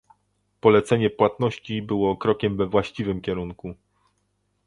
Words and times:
Polecenie 0.61 1.09
płatności 1.09 1.81
było 1.81 2.17
krokiem 2.17 2.57
we 2.57 2.65
właściwym 2.67 3.21
kierunku 3.21 3.75